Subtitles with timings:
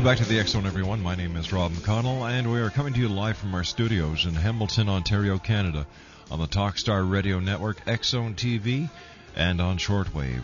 [0.00, 1.02] welcome back to the X Zone, everyone.
[1.02, 4.24] My name is Rob McConnell, and we are coming to you live from our studios
[4.24, 5.86] in Hamilton, Ontario, Canada,
[6.30, 8.88] on the Talkstar Radio Network, X Zone TV,
[9.36, 10.40] and on shortwave.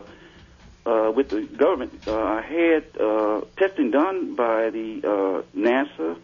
[0.86, 6.18] uh, with the government, uh, I had uh, testing done by the uh, NASA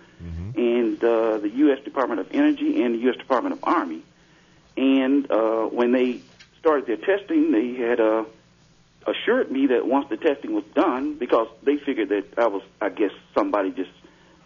[0.57, 1.83] and uh, the U.S.
[1.85, 3.17] Department of Energy and the U.S.
[3.17, 4.03] Department of Army.
[4.77, 6.21] And uh, when they
[6.59, 8.25] started their testing, they had uh,
[9.07, 12.91] assured me that once the testing was done, because they figured that I was, I
[12.91, 13.91] guess, somebody just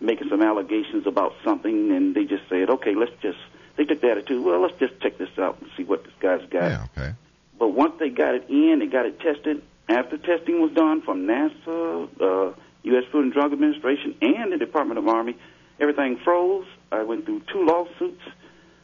[0.01, 3.39] making some allegations about something, and they just said, okay, let's just.
[3.77, 6.49] They took the attitude, well, let's just check this out and see what this guy's
[6.49, 6.63] got.
[6.63, 7.15] Yeah, okay.
[7.59, 9.63] But once they got it in, they got it tested.
[9.89, 13.05] After testing was done from NASA, uh, U.S.
[13.11, 15.37] Food and Drug Administration, and the Department of Army,
[15.81, 16.67] everything froze.
[16.93, 18.23] I went through two lawsuits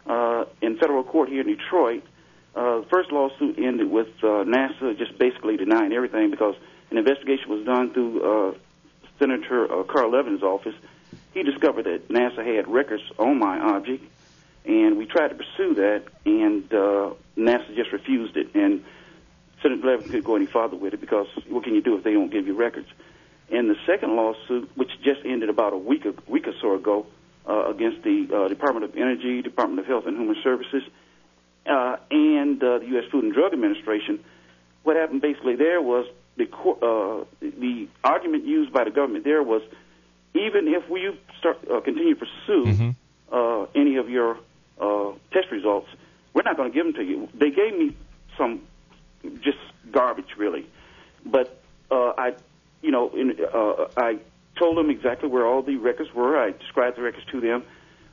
[0.06, 2.02] uh, in federal court here in Detroit.
[2.54, 6.56] Uh, the first lawsuit ended with uh, NASA just basically denying everything because
[6.90, 8.54] an investigation was done through uh,
[9.18, 10.74] Senator uh, Carl Levin's office.
[11.32, 14.04] He discovered that NASA had records on my object,
[14.64, 18.54] and we tried to pursue that, and uh, NASA just refused it.
[18.54, 18.84] And
[19.62, 22.12] Senator Levin couldn't go any farther with it because what can you do if they
[22.12, 22.88] don't give you records?
[23.50, 27.06] And the second lawsuit, which just ended about a week a week or so ago,
[27.48, 30.90] uh, against the uh, Department of Energy, Department of Health and Human Services, uh,
[31.66, 33.04] and uh, the U.S.
[33.10, 34.24] Food and Drug Administration.
[34.82, 39.62] What happened basically there was the uh, the argument used by the government there was
[40.34, 42.90] even if we start uh, continue to pursue Mm-hmm.
[43.32, 44.38] uh, any of your
[44.80, 45.88] uh, test results,
[46.32, 47.28] we're not going to give them to you.
[47.34, 47.96] They gave me
[48.38, 48.62] some
[49.40, 49.58] just
[49.90, 50.66] garbage, really.
[51.26, 52.34] But uh, I,
[52.82, 54.18] you know, in, uh, I
[54.58, 56.38] told them exactly where all the records were.
[56.38, 57.64] I described the records to them,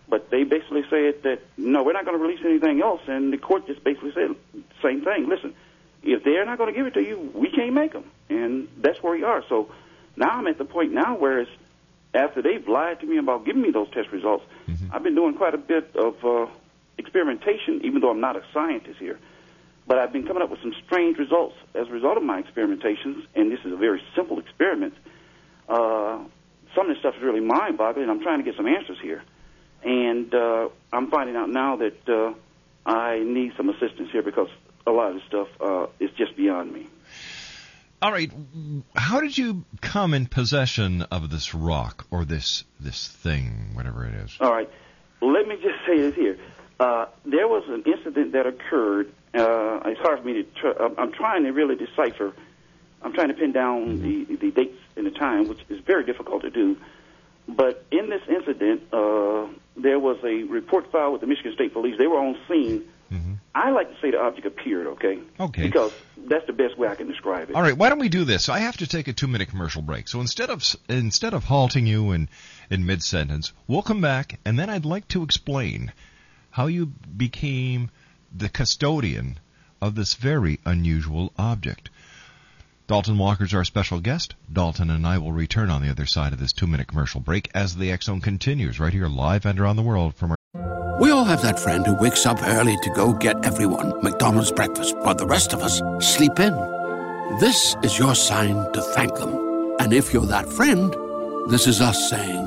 [0.10, 3.02] but they basically said that no, we're not going to release anything else.
[3.08, 5.28] And the court just basically said the same thing.
[5.28, 5.54] Listen,
[6.04, 9.02] if they're not going to give it to you, we can't make them, and that's
[9.04, 9.44] where we are.
[9.50, 9.72] So
[10.16, 11.52] now I'm at the point now where it's
[12.14, 14.46] after they've lied to me about giving me those test results,
[14.92, 16.48] I've been doing quite a bit of uh,
[16.98, 19.20] experimentation, even though I'm not a scientist here.
[19.86, 23.26] But I've been coming up with some strange results as a result of my experimentations,
[23.36, 24.94] and this is a very simple experiment.
[25.70, 26.20] Uh,
[26.76, 29.24] some of this stuff is really mind-boggling, and I'm trying to get some answers here.
[29.84, 32.34] And uh, I'm finding out now that uh,
[32.86, 34.50] I need some assistance here because
[34.86, 36.88] a lot of this stuff uh, is just beyond me.
[38.02, 38.32] All right.
[38.96, 44.14] How did you come in possession of this rock or this this thing, whatever it
[44.14, 44.38] is?
[44.40, 44.70] All right.
[45.20, 46.38] Let me just say this here.
[46.80, 49.12] Uh, there was an incident that occurred.
[49.34, 50.44] Uh, it's hard for me to.
[50.44, 52.34] Tr- I'm- trying to really decipher.
[53.02, 56.44] I'm trying to pin down the, the dates and the time, which is very difficult
[56.44, 56.78] to do.
[57.48, 59.48] But in this incident, uh,
[59.78, 61.96] there was a report filed with the Michigan State Police.
[61.98, 62.84] They were on scene.
[63.12, 63.34] Mm-hmm.
[63.56, 64.88] I like to say the object appeared.
[64.88, 65.20] Okay.
[65.40, 65.64] Okay.
[65.64, 67.56] Because that's the best way I can describe it.
[67.56, 68.50] All right, why don't we do this?
[68.50, 70.08] I have to take a two-minute commercial break.
[70.08, 72.28] So instead of instead of halting you in
[72.70, 75.94] in mid-sentence, we'll come back and then I'd like to explain
[76.52, 77.90] how you became
[78.36, 79.40] the custodian
[79.82, 81.90] of this very unusual object.
[82.88, 84.36] Dalton Walker's our special guest.
[84.52, 87.76] Dalton and I will return on the other side of this two-minute commercial break as
[87.76, 91.26] the X Zone continues right here live and around the world from our We all
[91.26, 95.28] have that friend who wakes up early to go get everyone McDonald's breakfast, while the
[95.28, 96.54] rest of us sleep in.
[97.42, 99.76] This is your sign to thank them.
[99.80, 100.96] And if you're that friend,
[101.52, 102.46] this is us saying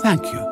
[0.00, 0.51] thank you.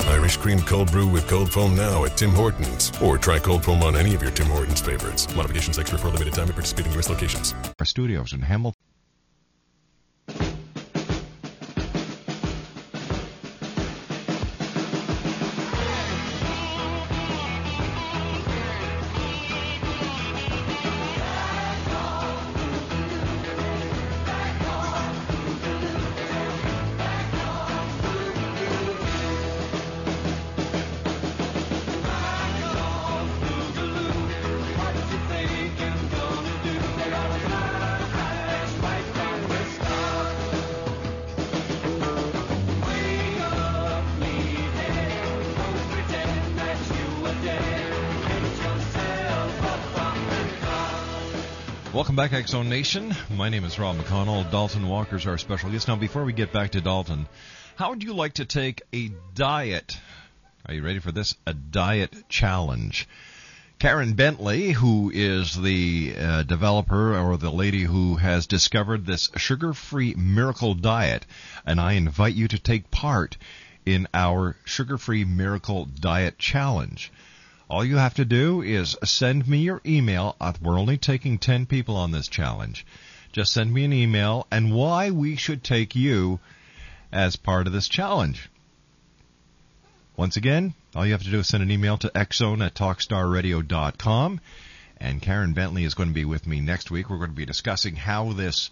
[0.00, 2.92] Irish cream cold brew with cold foam now at Tim Hortons.
[3.02, 5.34] Or try cold foam on any of your Tim Hortons favorites.
[5.34, 7.08] Modifications extra for limited time at participating U.S.
[7.08, 7.54] locations.
[7.78, 8.75] Our studios in Hamilton.
[52.26, 53.14] Back, X Zone Nation.
[53.36, 54.50] My name is Rob McConnell.
[54.50, 55.86] Dalton Walker's our special guest.
[55.86, 57.28] Now, before we get back to Dalton,
[57.76, 59.96] how would you like to take a diet?
[60.66, 61.36] Are you ready for this?
[61.46, 63.08] A diet challenge.
[63.78, 70.16] Karen Bentley, who is the uh, developer or the lady who has discovered this sugar-free
[70.16, 71.24] miracle diet,
[71.64, 73.36] and I invite you to take part
[73.84, 77.12] in our sugar-free miracle diet challenge.
[77.68, 80.36] All you have to do is send me your email.
[80.40, 82.86] Uh, We're only taking 10 people on this challenge.
[83.32, 86.38] Just send me an email and why we should take you
[87.10, 88.48] as part of this challenge.
[90.16, 94.40] Once again, all you have to do is send an email to xzone at talkstarradio.com.
[94.98, 97.10] And Karen Bentley is going to be with me next week.
[97.10, 98.70] We're going to be discussing how this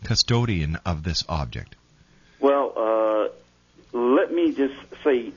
[0.04, 1.76] custodian of this object?
[2.40, 3.28] Well, uh,
[3.96, 5.32] let me just say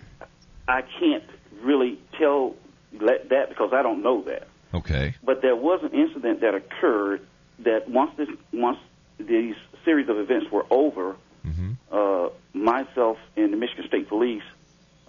[0.68, 1.24] I can't
[1.62, 2.56] really tell
[3.00, 4.48] that because I don't know that.
[4.74, 5.16] Okay.
[5.24, 7.26] But there was an incident that occurred
[7.60, 8.78] that once this once
[9.18, 11.72] these series of events were over, mm-hmm.
[11.92, 14.44] uh, myself and the Michigan State Police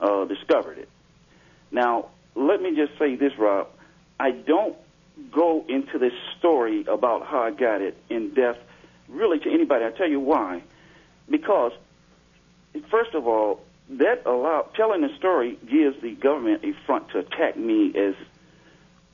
[0.01, 0.89] uh, discovered it.
[1.71, 3.69] Now, let me just say this, Rob.
[4.21, 4.77] I don't
[5.33, 8.63] go into this story about how I got it in depth,
[9.09, 9.85] really, to anybody.
[9.85, 10.63] I'll tell you why.
[11.29, 11.73] Because,
[12.91, 17.57] first of all, that allow telling the story gives the government a front to attack
[17.57, 18.15] me as,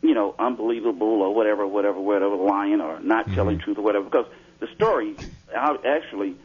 [0.01, 3.35] you know, unbelievable or whatever, whatever, whatever, lying or not Mm-hmm.
[3.35, 4.05] telling truth or whatever.
[4.05, 4.27] Because
[4.61, 5.15] the story,
[5.55, 6.37] I actually,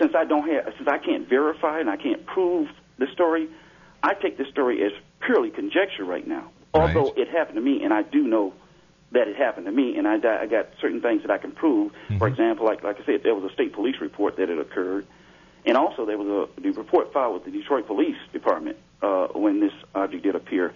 [0.00, 3.48] since I don't have, since I can't verify and I can't prove the story,
[4.02, 4.92] I take the story as
[5.26, 6.50] purely conjecture right now.
[6.74, 6.94] Right.
[6.96, 8.52] Although it happened to me, and I do know
[9.10, 11.92] that it happened to me, and I, I got certain things that I can prove.
[12.18, 15.06] For example, like like I said, there was a state police report that it occurred,
[15.66, 19.60] and also there was a the report filed with the Detroit Police Department uh, when
[19.60, 20.72] this object did appear.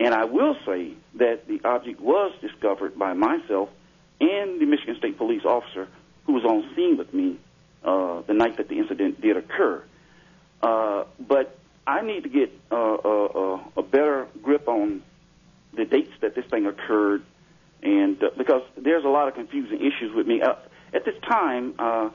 [0.00, 3.68] And I will say that the object was discovered by myself
[4.20, 5.88] and the Michigan State Police officer
[6.26, 7.38] who was on scene with me
[7.84, 9.82] uh, the night that the incident did occur.
[10.62, 15.02] Uh, but I need to get uh, uh, uh, a better grip on
[15.74, 17.24] the dates that this thing occurred,
[17.82, 20.42] and uh, because there's a lot of confusing issues with me.
[20.42, 20.54] Uh,
[20.94, 22.10] at this time, uh,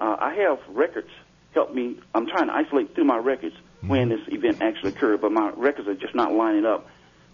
[0.00, 1.10] uh, I have records
[1.54, 1.96] help me.
[2.14, 5.88] I'm trying to isolate through my records when this event actually occurred, but my records
[5.88, 6.86] are just not lining up.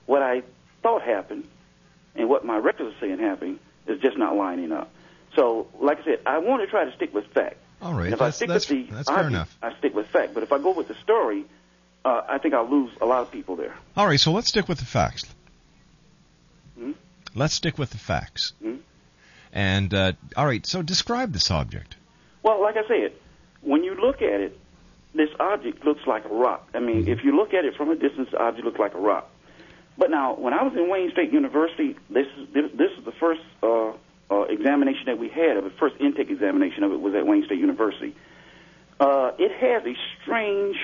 [0.06, 0.42] What I
[0.82, 1.46] thought happened
[2.14, 4.90] and what my records are saying happened is just not lining up.
[5.36, 7.56] So, like I said, I want to try to stick with fact.
[7.80, 9.58] All right, And if I stick that's- with the that's fair object, enough.
[9.62, 10.34] I stick with fact.
[10.34, 11.44] But if I go with the story,
[12.04, 13.74] uh, I think I'll lose a lot of people there.
[13.96, 15.24] All right, so let's stick with the facts.
[16.76, 16.92] Hmm?
[17.34, 18.52] Let's stick with the facts.
[18.62, 18.76] Hmm?
[19.52, 21.96] And uh, all right, so describe this object.
[22.42, 23.12] Well, like I said,
[23.62, 24.58] when you look at it,
[25.14, 26.68] this object looks like a rock.
[26.74, 28.98] I mean, if you look at it from a distance, the object looks like a
[28.98, 29.30] rock.
[29.96, 33.40] But now, when I was in Wayne State University, this is this, is the first
[33.62, 33.92] uh,
[34.30, 35.72] uh, examination that we had of it.
[35.78, 38.14] First intake examination of it was at Wayne State University.
[39.00, 40.76] Uh, it has a strange,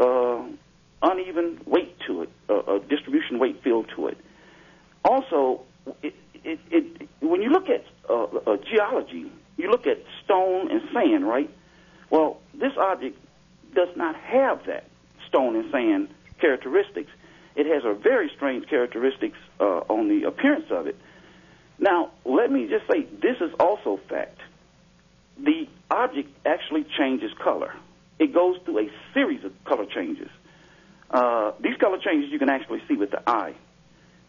[0.00, 0.42] uh,
[1.02, 4.18] uneven weight to it, uh, a distribution weight field to it.
[5.04, 5.62] Also,
[6.02, 10.82] it, it, it, when you look at uh, uh, geology, you look at stone and
[10.92, 11.50] sand, right?
[12.14, 13.18] Well, this object
[13.74, 14.84] does not have that
[15.28, 16.08] stone and sand
[16.40, 17.10] characteristics.
[17.56, 20.96] It has a very strange characteristics uh, on the appearance of it.
[21.80, 24.38] Now, let me just say this is also fact.
[25.42, 27.74] The object actually changes color.
[28.20, 30.30] It goes through a series of color changes.
[31.10, 33.54] Uh, these color changes you can actually see with the eye.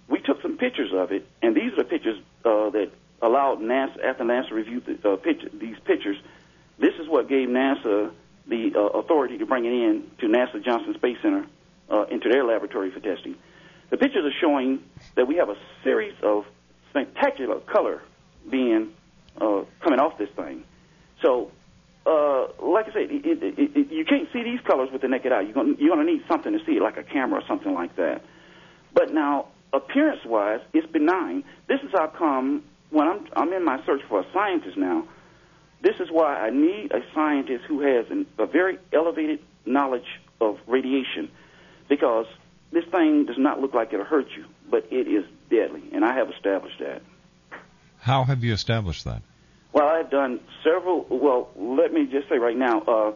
[0.08, 2.89] We took some pictures of it, and these are the pictures uh, that
[3.22, 6.18] allowed NASA, after NASA reviewed the, uh, picture, these pictures,
[6.77, 8.12] this is what gave NASA
[8.48, 11.46] the uh, authority to bring it in to NASA Johnson Space Center
[11.89, 13.36] uh, into their laboratory for testing.
[13.89, 14.84] The pictures are showing
[15.15, 16.46] that we have a series of
[16.89, 18.01] spectacular color
[18.50, 18.94] being
[19.39, 20.63] uh, coming off this thing.
[21.22, 21.51] So,
[22.05, 25.32] uh, like I said, it, it, it, you can't see these colors with the naked
[25.32, 25.41] eye.
[25.41, 27.96] You're going you're to need something to see it, like a camera or something like
[27.96, 28.24] that.
[28.94, 31.44] But now, appearance-wise, it's benign.
[31.67, 35.08] This is how come when I'm I'm in my search for a scientist now.
[35.82, 40.08] This is why I need a scientist who has an, a very elevated knowledge
[40.41, 41.29] of radiation,
[41.89, 42.25] because
[42.72, 46.15] this thing does not look like it'll hurt you, but it is deadly, and I
[46.15, 47.01] have established that.
[48.00, 49.22] How have you established that?
[49.74, 51.05] Well, I've done several.
[51.10, 53.12] Well, let me just say right now, uh,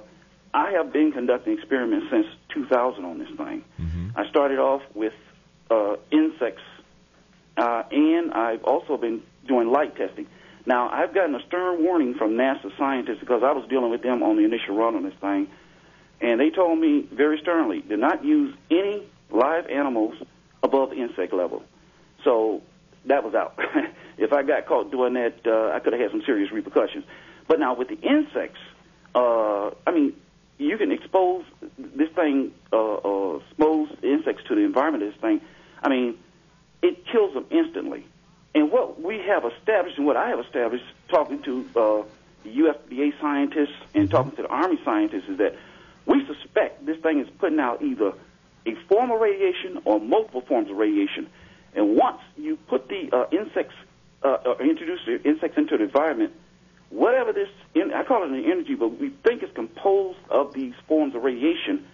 [0.54, 3.64] I have been conducting experiments since 2000 on this thing.
[4.16, 5.14] I started off with
[5.70, 6.64] uh, insects,
[7.56, 10.28] uh, and I've also been doing light testing.
[10.66, 14.22] Now, I've gotten a stern warning from NASA scientists because I was dealing with them
[14.24, 15.48] on the initial run on this thing,
[16.22, 20.16] and they told me very sternly, do not use any live animals
[20.64, 21.64] above insect level.
[22.24, 22.62] So
[23.06, 23.58] that was out.
[24.18, 27.06] if I got caught doing that, uh, I could have had some serious repercussions.
[27.48, 28.60] But now with the insects,
[29.16, 30.14] uh, I mean,
[30.58, 31.46] you can expose
[31.78, 35.42] this thing, uh, uh, expose insects to the environment of this thing.
[35.82, 36.18] I mean,
[36.82, 38.06] it kills them instantly.
[38.56, 42.04] And what we have established, and what I have established, talking to uh,
[42.44, 45.56] the USDA scientists and talking to the Army scientists, is that
[46.06, 48.14] we suspect this thing is putting out either
[48.66, 51.30] a form of radiation or multiple forms of radiation.
[51.76, 53.76] And once you put the uh, insects,
[54.24, 56.34] uh, or introduce the insects into the environment,
[56.90, 60.74] whatever this, in, I call it an energy, but we think it's composed of these
[60.88, 61.86] forms of radiation.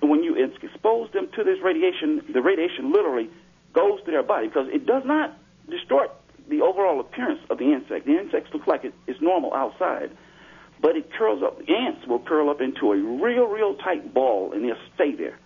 [0.00, 3.28] And when you expose them to this radiation, the radiation literally
[3.74, 5.36] goes through their body because it does not
[5.70, 6.10] distort
[6.48, 8.06] the overall appearance of the insect.
[8.06, 10.10] The insect looks like it, it's normal outside,
[10.80, 11.60] but it curls up.
[11.68, 15.38] Ants will curl up into a real, real tight ball and they'll stay there.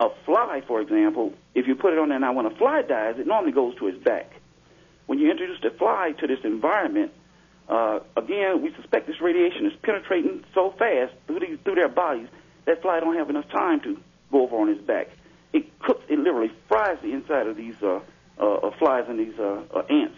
[0.00, 3.14] A fly, for example, if you put it on there now, when a fly dies,
[3.18, 4.32] it normally goes to its back.
[5.06, 7.12] When you introduce the fly to this environment,
[7.68, 12.28] uh, again, we suspect this radiation is penetrating so fast through, these, through their bodies
[12.64, 13.98] that fly don't have enough time to
[14.32, 15.08] go over on its back.
[15.52, 18.00] It cooks, it literally fries the inside of these uh,
[18.38, 20.16] uh, flies and these uh, uh, ants.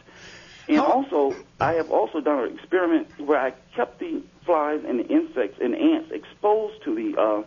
[0.68, 5.06] And also, I have also done an experiment where I kept the flies and the
[5.06, 7.42] insects and ants exposed to the uh,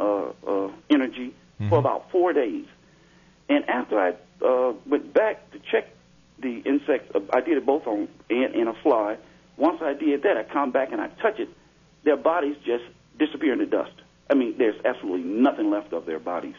[0.00, 1.34] uh, uh, energy
[1.68, 2.64] for about four days.
[3.48, 5.88] And after I uh, went back to check
[6.38, 9.18] the insects, uh, I did it both on ant and a fly.
[9.56, 11.48] Once I did that, I come back and I touch it.
[12.04, 12.84] Their bodies just
[13.18, 13.92] disappear into dust.
[14.30, 16.54] I mean, there's absolutely nothing left of their bodies.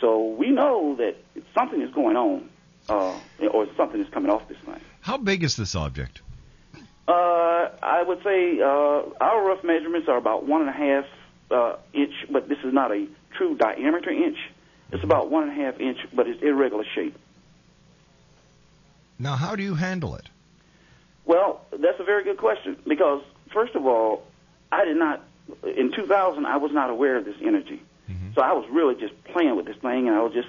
[0.00, 1.16] So we know that
[1.56, 2.50] something is going on,
[2.88, 3.18] uh,
[3.50, 4.80] or something is coming off this thing.
[5.00, 6.20] How big is this object?
[7.08, 11.04] Uh, I would say uh, our rough measurements are about one and a half
[11.50, 14.38] uh, inch, but this is not a true diameter inch.
[14.92, 17.16] It's about one and a half inch, but it's irregular shape.
[19.18, 20.28] Now, how do you handle it?
[21.24, 24.24] Well, that's a very good question because first of all,
[24.70, 25.22] I did not
[25.64, 27.80] in 2000 I was not aware of this energy,
[28.34, 30.48] so I was really just playing with this thing, and I was just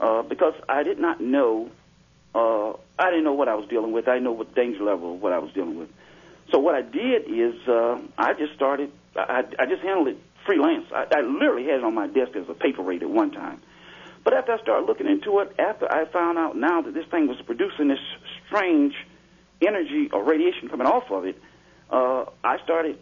[0.00, 1.70] uh, because I did not know
[2.34, 4.08] uh, I didn't know what I was dealing with.
[4.08, 5.90] I didn't know what danger level of what I was dealing with.
[6.50, 8.90] So what I did is uh, I just started.
[9.16, 10.86] I, I just handled it freelance.
[10.92, 13.60] I, I literally had it on my desk as a paper rate at one time.
[14.24, 17.26] But after I started looking into it, after I found out now that this thing
[17.26, 17.98] was producing this
[18.46, 18.94] strange
[19.60, 21.40] energy or radiation coming off of it,
[21.90, 22.98] uh, I started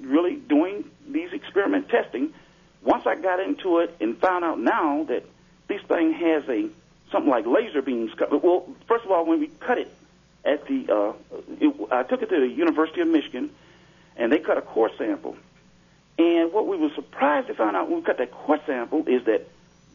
[0.00, 2.34] really doing these experiment testing.
[2.82, 5.24] Once I got into it and found out now that
[5.68, 6.68] this thing has a
[7.10, 8.12] something like laser beams.
[8.30, 9.92] Well, first of all, when we cut it
[10.44, 11.12] at the, uh,
[11.60, 13.50] it, I took it to the University of Michigan,
[14.16, 15.36] and they cut a core sample.
[16.18, 19.24] And what we were surprised to find out when we cut that core sample is
[19.24, 19.48] that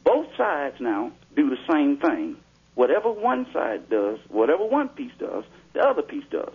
[0.03, 2.37] both sides now do the same thing.
[2.75, 6.53] Whatever one side does, whatever one piece does, the other piece does.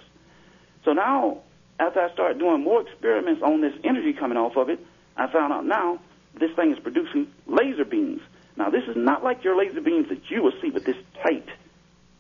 [0.85, 1.39] So now,
[1.79, 4.81] after I started doing more experiments on this energy coming off of it,
[5.17, 6.01] I found out now
[6.39, 8.23] this thing is producing laser beams.
[8.57, 11.49] Now, this is not like your laser beams that you will see with this tight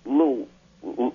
[0.05, 0.49] little
[0.85, 1.11] uh,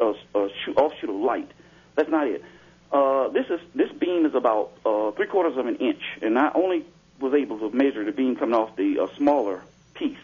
[0.00, 1.50] uh, shoot, offshoot of light.
[1.96, 2.44] That's not it.
[2.90, 6.50] Uh, this is this beam is about uh, three quarters of an inch, and I
[6.54, 6.86] only
[7.20, 9.62] was able to measure the beam coming off the uh, smaller
[9.94, 10.18] piece.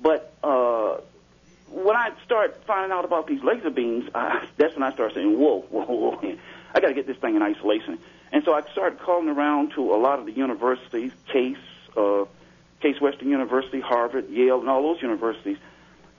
[0.00, 0.98] But uh,
[1.68, 5.38] when I start finding out about these laser beams, I, that's when I start saying,
[5.38, 6.36] "Whoa, whoa, whoa!
[6.74, 7.98] I got to get this thing in isolation."
[8.32, 11.58] And so I started calling around to a lot of the universities, Case,
[11.96, 12.24] uh,
[12.82, 15.56] Case Western University, Harvard, Yale, and all those universities.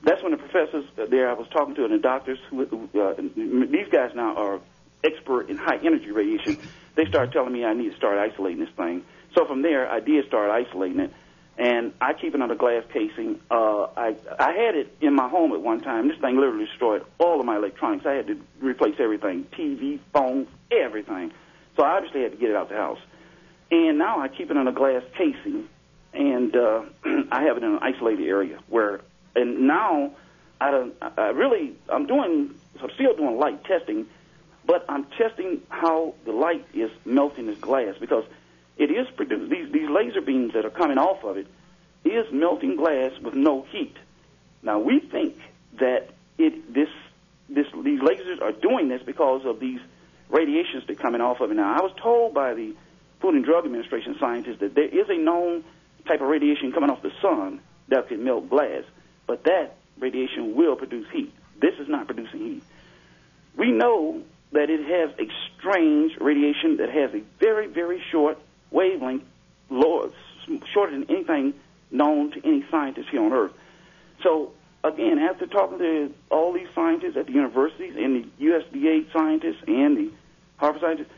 [0.02, 3.88] That's when the professors there I was talking to and the doctors, who, uh, these
[3.92, 4.60] guys now are
[5.04, 6.58] expert in high energy radiation.
[6.96, 9.04] They started telling me I need to start isolating this thing.
[9.36, 11.14] So from there, I did start isolating it,
[11.58, 13.40] and I keep it under glass casing.
[13.50, 16.08] Uh, I I had it in my home at one time.
[16.08, 18.06] This thing literally destroyed all of my electronics.
[18.06, 21.32] I had to replace everything: TV, phones, everything.
[21.76, 23.00] So I obviously had to get it out the house.
[23.72, 25.68] And now I keep it a glass casing,
[26.14, 26.84] and uh,
[27.32, 29.02] I have it in an isolated area where.
[29.36, 30.12] And now,
[30.62, 34.08] I, don't, I really I'm doing I'm still doing light testing,
[34.66, 38.26] but I'm testing how the light is melting this glass because
[38.78, 41.48] it is producing these these laser beams that are coming off of it
[42.06, 43.96] is melting glass with no heat.
[44.62, 45.38] Now we think
[45.80, 46.90] that it this
[47.50, 49.80] this these lasers are doing this because of these
[50.30, 51.56] radiations that are coming off of it.
[51.56, 52.76] Now I was told by the
[53.20, 55.64] Food and Drug Administration scientists that there is a known
[56.08, 58.84] type of radiation coming off the sun that can melt glass,
[59.28, 61.34] but that radiation will produce heat.
[61.62, 62.64] This is not producing heat.
[63.56, 68.38] We know that it has a strange radiation that has a very, very short
[68.72, 69.24] wavelength,
[69.70, 70.10] lower,
[70.66, 71.54] shorter than anything
[71.92, 73.54] known to any scientist here on Earth.
[74.22, 74.52] So,
[74.84, 79.98] again, after talking to all these scientists at the universities and the USDA scientists and
[79.98, 80.12] the
[80.58, 81.12] Harvard scientists,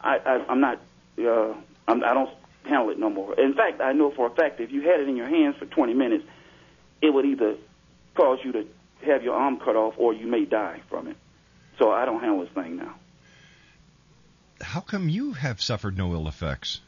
[0.00, 0.80] I, I, I'm not,
[1.18, 1.54] uh,
[1.88, 2.30] I'm, I don't
[2.64, 3.38] handle it no more.
[3.38, 5.66] In fact, I know for a fact if you had it in your hands for
[5.66, 6.24] 20 minutes,
[7.02, 7.56] it would either
[8.14, 8.66] cause you to
[9.04, 11.16] have your arm cut off or you may die from it.
[11.78, 12.94] So I don't handle this thing now.
[14.60, 16.80] How come you have suffered no ill effects?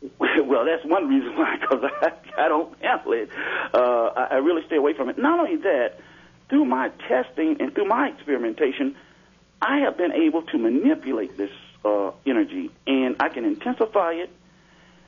[0.18, 2.12] well, that's one reason why, because I,
[2.44, 3.30] I don't handle it.
[3.74, 5.18] Uh, I, I really stay away from it.
[5.18, 5.98] Not only that,
[6.48, 8.96] through my testing and through my experimentation,
[9.62, 11.50] I have been able to manipulate this
[11.84, 14.30] uh, energy, and I can intensify it,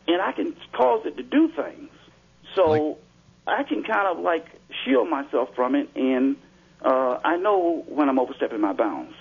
[0.06, 1.90] and I can cause it to do things.
[2.54, 2.96] So like,
[3.46, 4.46] I can kind of like
[4.84, 6.36] shield myself from it, and
[6.84, 9.14] uh, I know when I'm overstepping my bounds.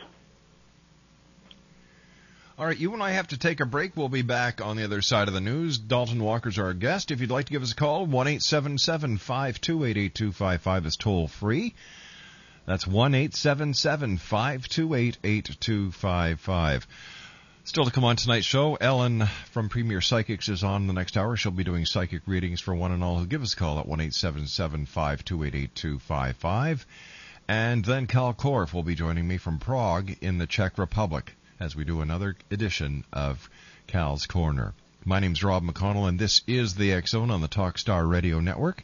[2.57, 3.97] All right, you and I have to take a break.
[3.97, 5.79] We'll be back on the other side of the news.
[5.79, 7.09] Dalton Walker's our guest.
[7.09, 11.73] If you'd like to give us a call, 1 877 528 8255 is toll free.
[12.67, 16.87] That's 1 877 528 8255.
[17.63, 21.37] Still to come on tonight's show, Ellen from Premier Psychics is on the next hour.
[21.37, 23.87] She'll be doing psychic readings for one and all who give us a call at
[23.87, 26.87] one eight seven seven five two eight eight two five five.
[27.47, 31.75] And then Kal Korff will be joining me from Prague in the Czech Republic as
[31.75, 33.47] we do another edition of
[33.85, 34.73] Cal's Corner.
[35.05, 38.83] My name's Rob McConnell, and this is the Zone on the Talkstar Radio Network.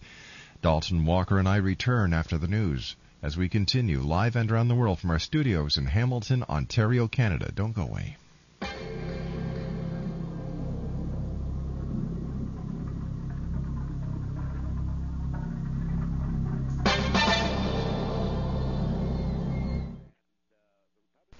[0.61, 4.75] Dalton Walker and I return after the news as we continue live and around the
[4.75, 7.51] world from our studios in Hamilton, Ontario, Canada.
[7.51, 8.17] Don't go away.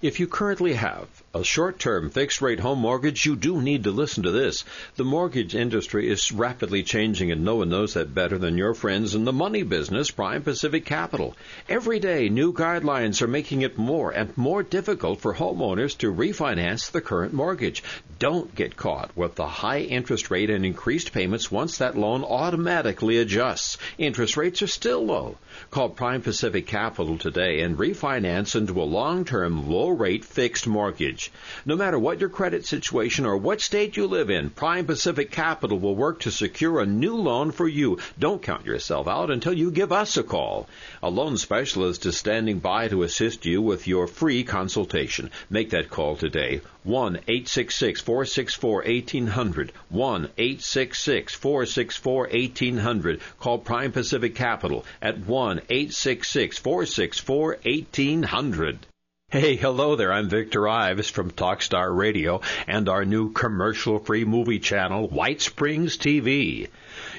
[0.00, 3.90] If you currently have a short term fixed rate home mortgage, you do need to
[3.90, 4.64] listen to this.
[4.96, 9.14] The mortgage industry is rapidly changing, and no one knows that better than your friends
[9.14, 11.36] in the money business, Prime Pacific Capital.
[11.68, 16.90] Every day, new guidelines are making it more and more difficult for homeowners to refinance
[16.90, 17.82] the current mortgage.
[18.18, 23.18] Don't get caught with the high interest rate and increased payments once that loan automatically
[23.18, 23.76] adjusts.
[23.98, 25.36] Interest rates are still low.
[25.70, 31.17] Call Prime Pacific Capital today and refinance into a long term, low rate fixed mortgage.
[31.66, 35.78] No matter what your credit situation or what state you live in, Prime Pacific Capital
[35.78, 37.98] will work to secure a new loan for you.
[38.18, 40.68] Don't count yourself out until you give us a call.
[41.02, 45.30] A loan specialist is standing by to assist you with your free consultation.
[45.50, 46.60] Make that call today.
[46.84, 49.72] 1 866 464 1800.
[49.88, 53.20] 1 866 464 1800.
[53.40, 58.86] Call Prime Pacific Capital at 1 866 464 1800.
[59.30, 60.10] Hey, hello there.
[60.10, 65.98] I'm Victor Ives from Talkstar Radio and our new commercial free movie channel, White Springs
[65.98, 66.68] TV.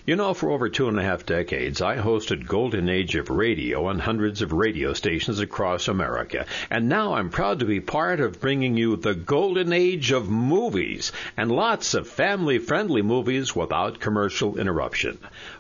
[0.07, 3.85] You know, for over two and a half decades, I hosted Golden Age of Radio
[3.85, 6.47] on hundreds of radio stations across America.
[6.71, 11.11] And now I'm proud to be part of bringing you the Golden Age of movies
[11.37, 15.19] and lots of family friendly movies without commercial interruption.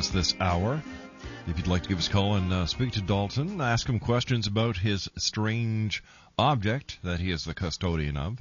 [0.00, 0.82] Guest this hour.
[1.46, 3.98] If you'd like to give us a call and uh, speak to Dalton, ask him
[3.98, 6.02] questions about his strange
[6.38, 8.38] object that he is the custodian of,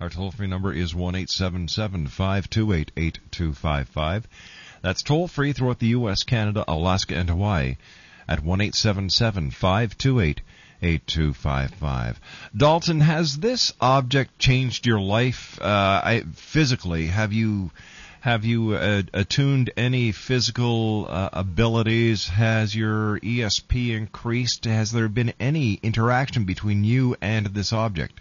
[0.00, 4.28] our toll free number is 1 528 8255.
[4.82, 7.78] That's toll free throughout the U.S., Canada, Alaska, and Hawaii
[8.28, 10.40] at 1 528
[10.82, 12.20] 8255.
[12.54, 17.06] Dalton, has this object changed your life uh, I, physically?
[17.06, 17.70] Have you
[18.20, 22.28] have you uh, attuned any physical uh, abilities?
[22.28, 24.64] Has your ESP increased?
[24.64, 28.20] Has there been any interaction between you and this object?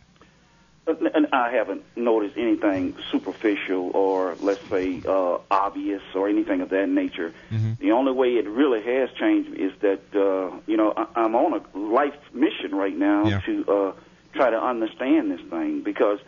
[0.88, 6.88] And I haven't noticed anything superficial or, let's say, uh, obvious or anything of that
[6.88, 7.34] nature.
[7.52, 7.74] Mm-hmm.
[7.80, 11.60] The only way it really has changed is that, uh, you know, I- I'm on
[11.62, 13.42] a life mission right now Yeah.
[13.42, 13.92] to uh,
[14.34, 16.20] try to understand this thing because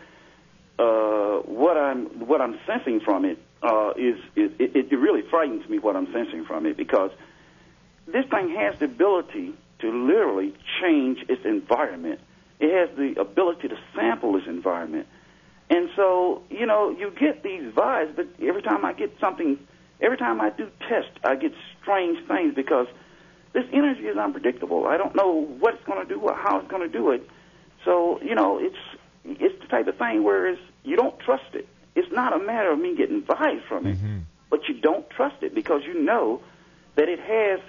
[0.78, 5.68] uh, what I'm what I'm sensing from it uh, is, is it, it really frightens
[5.70, 7.12] me what I'm sensing from it because
[8.08, 12.20] this thing has the ability to literally change its environment.
[12.60, 15.08] It has the ability to sample its environment.
[15.70, 19.60] And so, you know, you get these vibes, but every time I get something,
[20.02, 22.88] every time I do test, I get strange things because
[23.54, 24.88] this energy is unpredictable.
[24.88, 27.28] I don't know what it's going to do or how it's going to do it.
[27.86, 28.78] So, you know, it's
[29.26, 31.68] it's the type of thing where you don't trust it.
[31.96, 33.98] It's not a matter of me getting vibes from it,
[34.50, 36.42] but you don't trust it because you know
[36.96, 37.60] that it has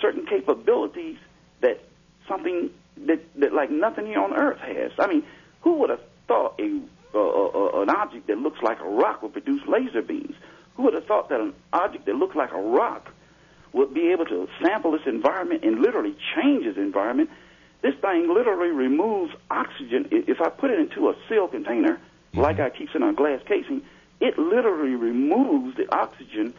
[0.00, 1.16] certain capabilities
[1.60, 1.80] that
[2.28, 2.70] something
[3.06, 4.92] that, that like nothing here on earth has.
[4.98, 5.24] I mean,
[5.62, 6.80] who would have thought a,
[7.14, 10.34] uh, uh, an object that looks like a rock would produce laser beams?
[10.76, 13.10] Who would have thought that an object that looks like a rock
[13.72, 17.30] would be able to sample its environment and literally change its environment?
[17.82, 20.08] This thing literally removes oxygen.
[20.10, 22.00] If I put it into a sealed container,
[22.34, 23.82] like I keep it a glass casing,
[24.20, 26.54] it literally removes the oxygen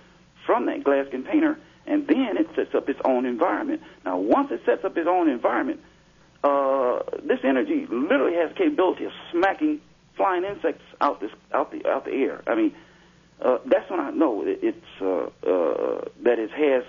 [0.46, 3.82] from that glass container, and then it sets up its own environment.
[4.06, 5.82] Now, once it sets up its own environment,
[6.44, 9.82] uh, this energy literally has the capability of smacking
[10.16, 12.42] flying insects out this out the out the air.
[12.46, 12.76] I mean,
[13.42, 16.84] uh, that's when I know it, it's uh, uh, that it has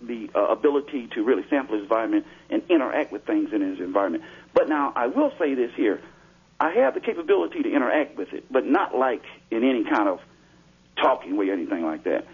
[0.00, 4.24] the uh, ability to really sample his environment and interact with things in his environment.
[4.54, 6.00] But now I will say this here:
[6.62, 10.20] I have the capability to interact with it, but not like in any kind of
[10.96, 12.24] talking way or anything like that.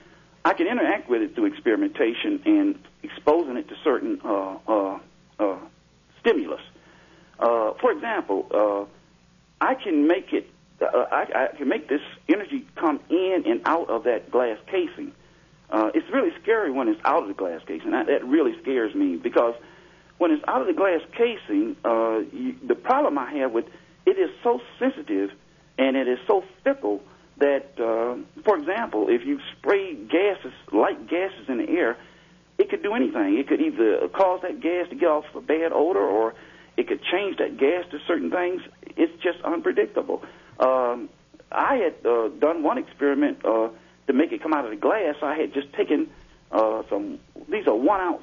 [0.44, 4.98] I can interact with it through experimentation and exposing it to certain uh, uh,
[5.38, 5.56] uh,
[6.20, 6.60] stimulus.
[7.38, 10.50] Uh, for example, uh, I can make it.
[10.78, 15.12] Uh, I, I can make this energy come in and out of that glass casing.
[15.70, 17.92] Uh, it's really scary when it's out of the glass casing.
[17.92, 19.54] That, that really scares me because
[20.18, 23.64] when it's out of the glass casing, uh, you, the problem I have with
[24.08, 25.30] it is so sensitive
[25.76, 27.02] and it is so fickle
[27.36, 31.96] that, uh, for example, if you spray gases, light gases in the air,
[32.56, 33.38] it could do anything.
[33.38, 36.34] It could either cause that gas to get off a bad odor, or
[36.76, 38.62] it could change that gas to certain things.
[38.96, 40.24] It's just unpredictable.
[40.58, 41.08] Um,
[41.52, 43.68] I had uh, done one experiment uh,
[44.06, 45.16] to make it come out of the glass.
[45.22, 46.10] I had just taken
[46.50, 47.20] uh, some.
[47.48, 48.22] These are one ounce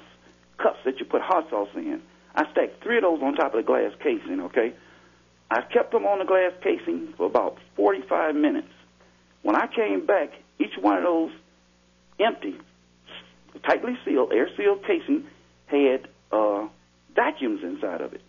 [0.57, 2.01] cups that you put hot sauce in.
[2.35, 4.41] I stacked three of those on top of the glass casing.
[4.41, 4.73] Okay,
[5.49, 8.67] I kept them on the glass casing for about 45 minutes.
[9.41, 11.31] When I came back, each one of those
[12.19, 12.55] empty,
[13.63, 15.27] tightly sealed, air sealed casing
[15.67, 16.67] had uh,
[17.15, 18.21] vacuums inside of it.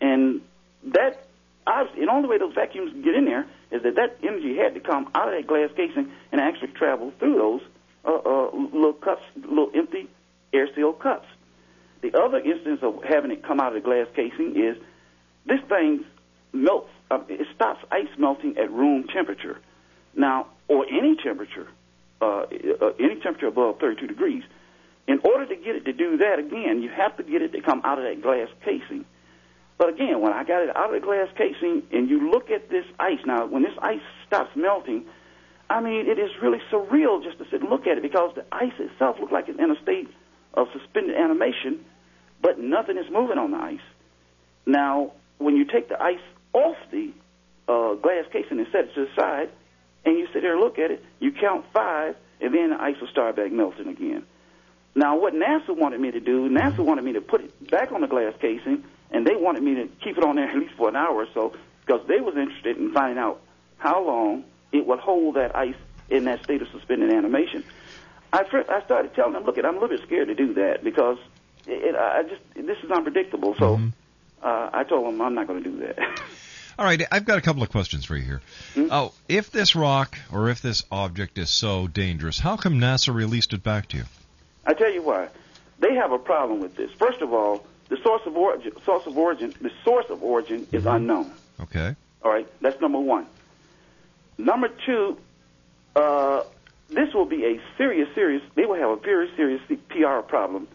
[0.00, 0.42] And
[0.84, 1.26] that,
[1.66, 4.80] obviously, the only way those vacuums get in there is that that energy had to
[4.80, 7.60] come out of that glass casing and actually travel through those
[8.04, 10.08] uh, uh, little cups, little empty
[10.52, 11.26] air sealed cups.
[12.02, 14.76] The other instance of having it come out of the glass casing is
[15.46, 16.04] this thing
[16.56, 19.58] melts, uh, it stops ice melting at room temperature.
[20.14, 21.68] Now, or any temperature,
[22.20, 24.42] uh, uh, any temperature above 32 degrees.
[25.06, 27.60] In order to get it to do that again, you have to get it to
[27.60, 29.04] come out of that glass casing.
[29.78, 32.70] But again, when I got it out of the glass casing and you look at
[32.70, 35.04] this ice, now when this ice stops melting,
[35.68, 38.44] I mean, it is really surreal just to sit and look at it because the
[38.50, 40.08] ice itself looks like it's in a state
[40.54, 41.84] of suspended animation,
[42.40, 43.86] but nothing is moving on the ice.
[44.64, 46.22] Now, when you take the ice
[46.56, 47.12] off the
[47.68, 49.50] uh, glass casing and set it to the side,
[50.04, 52.96] and you sit there and look at it, you count five, and then the ice
[53.00, 54.24] will start back melting again.
[54.94, 58.00] Now, what NASA wanted me to do, NASA wanted me to put it back on
[58.00, 60.88] the glass casing, and they wanted me to keep it on there at least for
[60.88, 63.40] an hour or so, because they was interested in finding out
[63.76, 65.74] how long it would hold that ice
[66.08, 67.62] in that state of suspended animation.
[68.32, 70.82] I, fir- I started telling them, look, I'm a little bit scared to do that
[70.82, 71.18] because
[71.66, 73.54] it, I just this is unpredictable.
[73.58, 73.76] So
[74.42, 75.98] uh, I told them I'm not going to do that.
[76.78, 78.40] All right, I've got a couple of questions for you here.
[78.74, 78.88] Hmm?
[78.90, 83.54] Oh, if this rock or if this object is so dangerous, how come NASA released
[83.54, 84.04] it back to you?
[84.66, 85.28] I tell you why.
[85.78, 86.90] They have a problem with this.
[86.92, 90.84] First of all, the source of origin, source of origin, the source of origin is
[90.84, 91.32] unknown.
[91.60, 91.94] Okay.
[92.22, 93.26] All right, that's number one.
[94.36, 95.18] Number two,
[95.94, 96.42] uh,
[96.90, 98.42] this will be a serious, serious.
[98.54, 100.68] They will have a very serious PR problem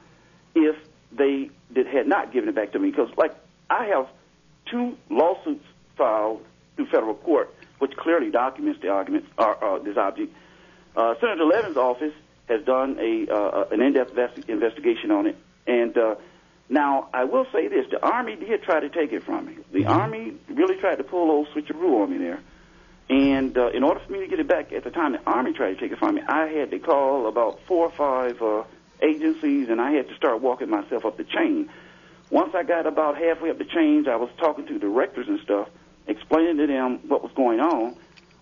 [0.55, 0.75] if
[1.11, 2.89] they did, had not given it back to me.
[2.89, 3.35] Because, like,
[3.69, 4.07] I have
[4.65, 5.65] two lawsuits
[6.01, 6.41] filed
[6.75, 10.33] through federal court, which clearly documents the argument, or uh, this object.
[10.95, 12.15] Uh, Senator Levin's office
[12.47, 15.37] has done a uh, an in-depth investi- investigation on it,
[15.67, 16.15] and uh,
[16.69, 19.55] now I will say this: the Army did try to take it from me.
[19.71, 22.39] The Army really tried to pull old switcheroo on me there.
[23.09, 25.51] And uh, in order for me to get it back, at the time the Army
[25.51, 28.63] tried to take it from me, I had to call about four or five uh,
[29.01, 31.69] agencies, and I had to start walking myself up the chain.
[32.29, 35.67] Once I got about halfway up the chain, I was talking to directors and stuff,
[36.07, 37.95] explaining to them what was going on.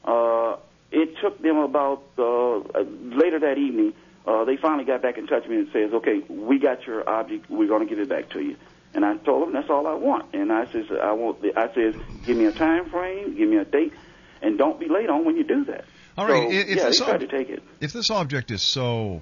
[0.04, 0.58] Uh,
[0.92, 3.94] it took them about uh, later that evening.
[4.26, 7.08] Uh, they finally got back in touch with me and says, "Okay, we got your
[7.08, 7.50] object.
[7.50, 8.56] We're going to give it back to you."
[8.94, 10.34] And I told them that's all I want.
[10.34, 11.96] And I says, "I want." The, I says,
[12.26, 13.36] "Give me a time frame.
[13.36, 13.94] Give me a date."
[14.42, 15.86] and don't be late on when you do that.
[16.18, 16.50] All right.
[16.50, 17.64] So, if yeah, this ob- to take it.
[17.80, 19.22] If this object is so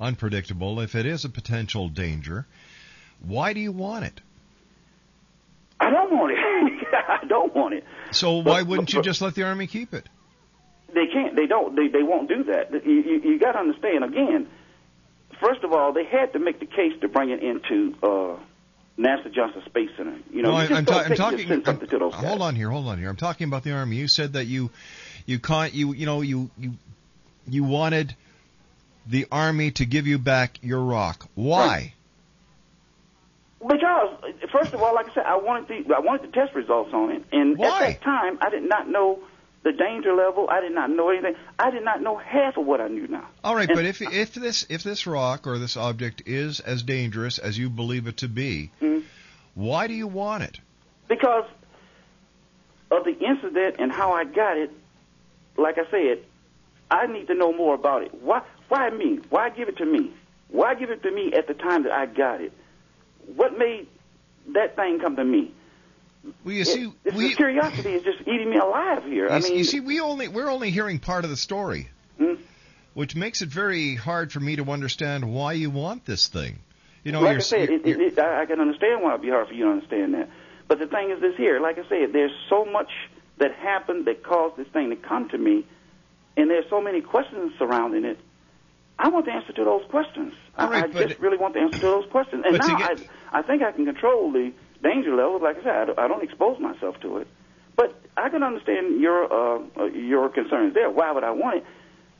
[0.00, 2.46] unpredictable, if it is a potential danger,
[3.24, 4.20] why do you want it?
[5.80, 6.38] I don't want it.
[7.22, 7.84] I don't want it.
[8.12, 10.08] So But- why wouldn't but- you just let the Army keep it?
[10.94, 11.34] They can't.
[11.34, 11.74] They don't.
[11.74, 12.70] They they won't do that.
[12.86, 14.04] You you, you got to understand.
[14.04, 14.46] Again,
[15.40, 18.36] first of all, they had to make the case to bring it into uh,
[18.96, 20.16] NASA Johnson Space Center.
[20.32, 21.48] You know, no, you I, I'm, don't ta- I'm talking.
[21.48, 22.24] to those guys.
[22.24, 23.08] hold on here, hold on here.
[23.08, 23.96] I'm talking about the Army.
[23.96, 24.70] You said that you,
[25.26, 25.74] you can't.
[25.74, 26.74] You you know you you
[27.48, 28.14] you wanted
[29.08, 31.26] the Army to give you back your rock.
[31.34, 31.76] Why?
[31.76, 31.90] Because
[34.54, 37.10] first of all, like I said, I wanted the I wanted the test results on
[37.10, 37.66] it, and Why?
[37.66, 39.18] at that time, I did not know
[39.64, 40.48] the danger level.
[40.50, 41.34] I did not know anything.
[41.58, 43.26] I did not know half of what I knew now.
[43.42, 46.82] All right, And- but if if this if this rock or this object is as
[46.82, 49.02] dangerous as you believe it to be, Mhm.
[49.54, 50.60] why do you want it?
[51.06, 51.44] because
[52.90, 54.70] of the incident and how I got it,
[55.56, 56.18] like I said,
[56.90, 58.14] I need to know more about it.
[58.14, 58.40] Why?
[58.68, 59.20] Why me?
[59.30, 60.12] Why give it to me?
[60.48, 62.52] Why give it to me at the time that I got it?
[63.36, 63.86] What made
[64.52, 65.52] that thing come to me?
[66.44, 69.28] Well, you It- see, we curiosity is just eating me alive here.
[69.28, 72.34] I mean, you see, we only we're only hearing part of the story, Hmm?
[72.94, 76.60] which makes it very hard for me to understand why you want this thing.
[77.02, 79.48] You know, like I said, it, it, I I can understand why it'd be hard
[79.48, 80.30] for you to understand that.
[80.66, 82.88] But the thing is this here, like I said, there's so much
[83.36, 85.66] that happened that caused this thing to come to me,
[86.38, 88.18] and there's so many questions surrounding it.
[88.98, 90.32] I want the answer to those questions.
[90.56, 92.44] Right, I, I just really want the answer to those questions.
[92.46, 95.40] And now get- I, I think I can control the danger level.
[95.42, 97.28] Like I said, I don't, expose myself to it.
[97.76, 100.88] But I can understand your uh, uh, your concerns there.
[100.88, 101.64] Why would I want it?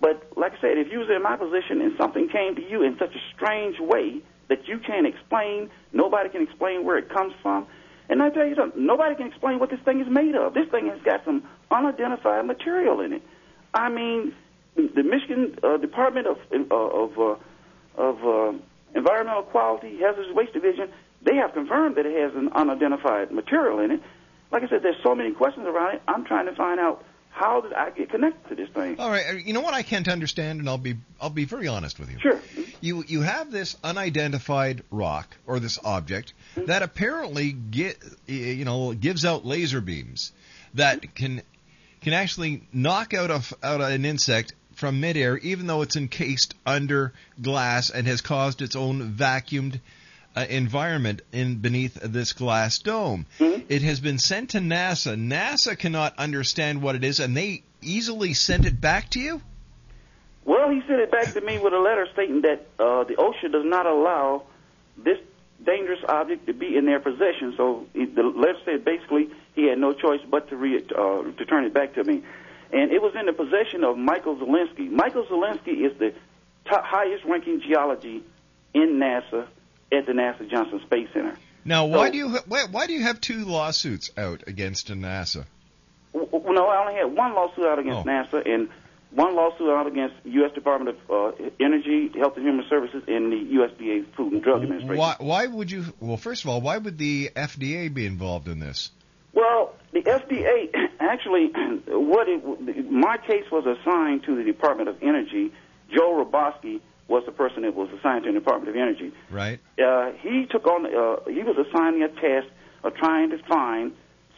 [0.00, 2.82] But like I said, if you was in my position and something came to you
[2.82, 7.32] in such a strange way that you can't explain, nobody can explain where it comes
[7.40, 7.66] from.
[8.08, 10.52] And I tell you something, nobody can explain what this thing is made of.
[10.52, 13.22] This thing has got some unidentified material in it.
[13.72, 14.34] I mean,
[14.76, 17.36] the Michigan uh, Department of uh, of uh,
[17.96, 18.58] of uh,
[18.94, 20.90] Environmental Quality Hazardous Waste Division,
[21.24, 24.00] they have confirmed that it has an unidentified material in it.
[24.52, 26.02] Like I said, there's so many questions around it.
[26.06, 29.00] I'm trying to find out how did I get connected to this thing.
[29.00, 29.24] all right.
[29.28, 32.10] uh, You know what I can't understand, and I'll be I'll be very honest with
[32.12, 32.18] you.
[32.20, 32.40] Sure.
[32.80, 36.66] You you have this unidentified rock or this object Mm-hmm.
[36.66, 37.98] that apparently get
[38.28, 40.30] you know gives out laser beams
[40.74, 41.12] that Mm-hmm.
[41.14, 41.42] can
[42.02, 47.12] can actually knock out a, out an insect from midair, even though it's encased under
[47.42, 49.80] glass and has caused its own vacuumed
[50.36, 53.26] uh, environment in beneath this glass dome.
[53.38, 53.66] Mm-hmm.
[53.68, 55.16] It has been sent to NASA.
[55.16, 59.40] NASA cannot understand what it is, and they easily sent it back to you.
[60.44, 63.52] Well, he sent it back to me with a letter stating that uh, the OSHA
[63.52, 64.42] does not allow
[64.96, 65.18] this
[65.64, 67.54] dangerous object to be in their possession.
[67.56, 71.44] So he, the letter said basically he had no choice but to re, uh, to
[71.46, 72.22] turn it back to me.
[72.72, 74.90] And it was in the possession of Michael Zolensky.
[74.90, 76.12] Michael Zolensky is the
[76.66, 78.22] top, highest ranking geology
[78.74, 79.46] in NASA
[79.92, 81.36] at the NASA Johnson Space Center.
[81.64, 84.88] Now, why So- do you ha- why, why do you have two lawsuits out against
[84.92, 85.44] NASA?
[86.12, 88.10] W- w- No, I only had one lawsuit out against Oh.
[88.10, 88.68] NASA and
[89.12, 90.52] one lawsuit out against U.S.
[90.52, 91.10] Department of
[91.40, 94.98] uh, Energy, Health and Human Services, and the USDA Food and Drug Administration.
[94.98, 95.84] Why why would you?
[96.00, 98.90] Well, first of all, why would the FDA be involved in this?
[99.32, 100.70] Well, the FDA
[101.00, 101.46] actually,
[101.86, 105.52] what it, my case was assigned to the Department of Energy.
[105.94, 106.80] Joe Roboski
[107.14, 109.12] was the person that was assigned to the Department of Energy.
[109.30, 109.60] Right.
[109.78, 112.48] Uh, he took on, uh, he was assigned a task
[112.82, 113.92] of trying to find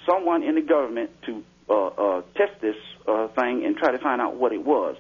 [0.05, 2.77] someone in the government to uh, uh, test this
[3.09, 4.97] uh, thing and try to find out what it was.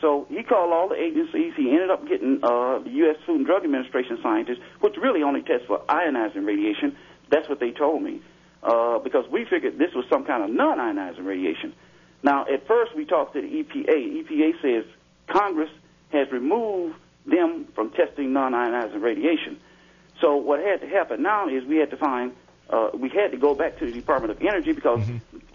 [0.00, 1.52] So he called all the agencies.
[1.56, 3.16] He ended up getting uh, the U.S.
[3.26, 6.96] Food and Drug Administration scientists, which really only tests for ionizing radiation.
[7.30, 8.20] That's what they told me,
[8.64, 11.74] uh, because we figured this was some kind of non-ionizing radiation.
[12.24, 14.24] Now, at first, we talked to the EPA.
[14.24, 14.84] EPA says
[15.28, 15.70] Congress
[16.12, 19.58] has removed them from testing non-ionizing radiation.
[20.20, 22.34] So what had to happen now is we had to find,
[22.68, 25.00] uh, we had to go back to the Department of Energy because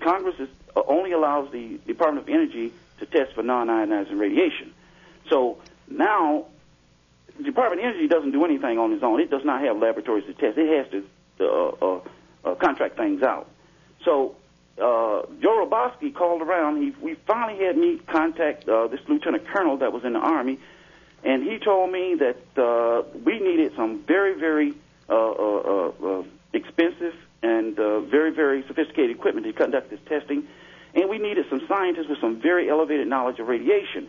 [0.01, 4.73] Congress is, uh, only allows the Department of Energy to test for non-ionizing radiation.
[5.29, 5.57] So
[5.87, 6.45] now,
[7.37, 9.19] the Department of Energy doesn't do anything on its own.
[9.19, 10.57] It does not have laboratories to test.
[10.57, 11.05] It has to
[11.39, 12.01] uh, uh,
[12.45, 13.49] uh, contract things out.
[14.03, 14.35] So
[14.77, 16.81] uh, Joe Roboski called around.
[16.81, 20.59] He, we finally had me contact uh, this lieutenant colonel that was in the Army,
[21.25, 24.73] and he told me that uh, we needed some very, very
[25.09, 26.23] uh, uh, uh,
[26.53, 30.47] expensive and uh, very, very sophisticated equipment to conduct this testing,
[30.93, 34.07] and we needed some scientists with some very elevated knowledge of radiation.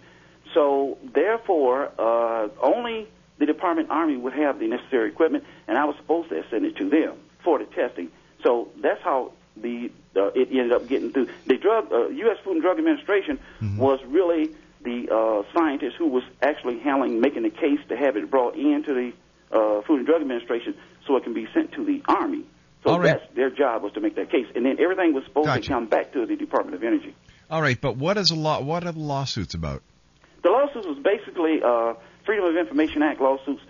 [0.54, 3.08] So, therefore, uh, only
[3.38, 6.76] the Department Army would have the necessary equipment, and I was supposed to send it
[6.76, 8.10] to them for the testing.
[8.42, 11.28] So that's how the uh, it ended up getting through.
[11.46, 12.38] The drug uh, U.S.
[12.44, 13.38] Food and Drug Administration
[13.76, 14.54] was really
[14.86, 18.94] the uh, scientist who was actually handling making the case to have it brought into
[18.94, 19.12] the
[19.50, 20.74] uh, Food and Drug Administration
[21.06, 22.44] so it can be sent to the Army.
[22.84, 23.18] So All right.
[23.18, 25.62] that's their job was to make that case, and then everything was supposed Gotcha.
[25.62, 27.14] to come back to the Department of Energy.
[27.50, 28.60] All right, but what is a law?
[28.62, 29.82] What are the lawsuits about?
[30.42, 33.62] The lawsuits was basically uh, Freedom of Information Act lawsuits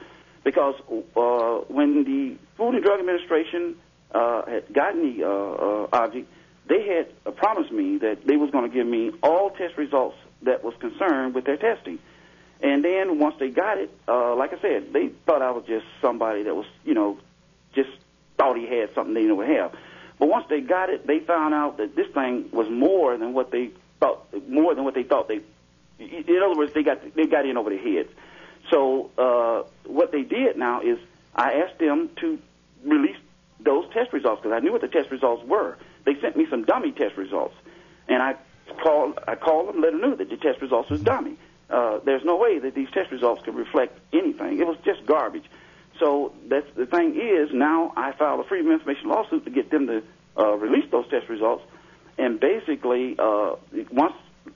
[0.45, 3.77] because uh, when the Food and Drug Administration
[4.15, 6.29] uh, had gotten the uh, uh, object,
[6.69, 10.17] they had uh, promised me that they was going to give me all test results
[10.43, 11.99] that was concerned with their testing.
[12.61, 15.85] And then once they got it, uh, like I said, they thought I was just
[16.01, 17.19] somebody that was, you know,
[17.75, 17.91] just
[18.39, 19.75] thought he had something they didn't have.
[20.19, 23.51] But once they got it, they found out that this thing was more than what
[23.51, 23.71] they
[24.01, 25.41] thought, more than what they thought they.
[25.99, 28.09] In other words, they got they got in over their heads.
[28.71, 30.99] So uh, what they did now is
[31.35, 32.39] I asked them to
[32.85, 33.17] release
[33.61, 35.77] those test results because I knew what the test results were.
[36.05, 37.55] They sent me some dummy test results,
[38.09, 38.37] and I
[38.83, 41.37] called I called them, let them know that the test results was dummy.
[41.69, 44.61] Uh, there's no way that these test results could reflect anything.
[44.61, 45.45] It was just garbage.
[45.99, 49.71] So that's the thing is now I filed a freedom of information lawsuit to get
[49.71, 50.03] them to
[50.39, 51.65] uh, release those test results,
[52.19, 53.57] and basically uh,
[53.91, 54.15] once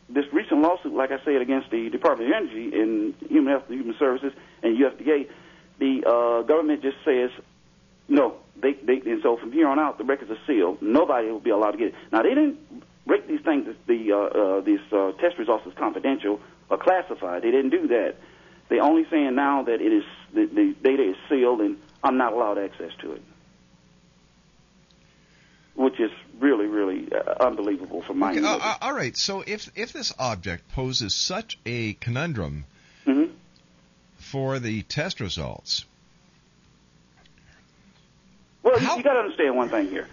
[0.08, 3.78] this recent lawsuit, like I said, against the Department of Energy and Human Health and
[3.78, 4.32] Human Services
[4.62, 5.28] and USDA,
[5.78, 7.30] the uh, government just says
[8.08, 8.36] no.
[8.60, 10.82] They, they and so from here on out, the records are sealed.
[10.82, 11.94] Nobody will be allowed to get it.
[12.12, 12.58] Now they didn't
[13.10, 16.40] rate these things the uh, uh, these uh, test results as confidential
[16.70, 17.42] or classified.
[17.42, 18.14] They didn't do that.
[18.68, 22.32] They're only saying now that it is the, the data is sealed and I'm not
[22.32, 23.22] allowed access to it,
[25.74, 28.30] which is really really uh, unbelievable for my.
[28.30, 29.16] Okay, uh, uh, all right.
[29.16, 32.64] So if if this object poses such a conundrum
[33.06, 33.30] Mhm.
[34.18, 35.84] for the test results,
[38.62, 40.06] Well, you, you got to understand one thing here.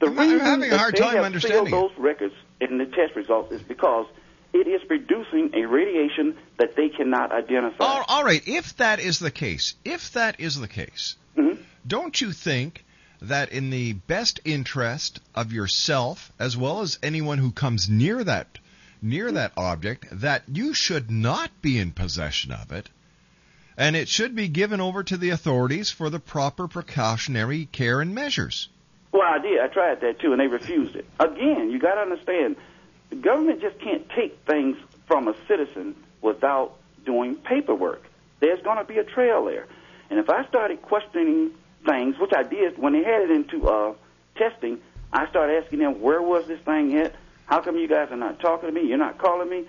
[0.00, 2.78] The I'm- I'm reason having a hard they time have understanding sealed those records in
[2.78, 4.06] the test results is because
[4.52, 7.84] it is producing a radiation that they cannot identify.
[7.84, 8.42] all, all right.
[8.46, 11.60] If that is the case, if that is the case, Mm-hmm.
[11.86, 12.84] don't you think
[13.20, 18.58] that in the best interest of yourself as well as anyone who comes near that
[19.02, 22.88] near that object that you should not be in possession of it
[23.76, 28.14] and it should be given over to the authorities for the proper precautionary care and
[28.14, 28.68] measures.
[29.14, 29.60] Well, I did.
[29.60, 31.06] I tried that too, and they refused it.
[31.20, 32.56] Again, you got to understand,
[33.10, 36.74] the government just can't take things from a citizen without
[37.06, 38.02] doing paperwork.
[38.40, 39.68] There's going to be a trail there,
[40.10, 41.52] and if I started questioning
[41.86, 43.94] things, which I did when they had it into uh,
[44.34, 44.80] testing,
[45.12, 47.14] I started asking them, "Where was this thing at?
[47.46, 48.88] How come you guys are not talking to me?
[48.88, 49.64] You're not calling me?"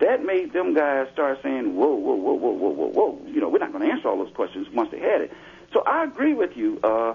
[0.00, 3.50] That made them guys start saying, "Whoa, whoa, whoa, whoa, whoa, whoa, whoa!" You know,
[3.50, 5.32] we're not going to answer all those questions once they had it.
[5.72, 6.80] So I agree with you.
[6.82, 7.14] Uh,